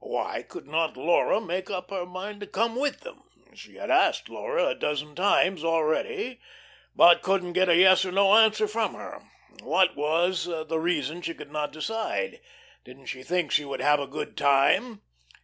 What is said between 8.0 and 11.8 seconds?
or no answer from her. What was the reason she could not